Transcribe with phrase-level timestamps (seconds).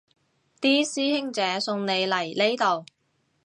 [0.59, 2.85] 啲師兄姐送你嚟呢度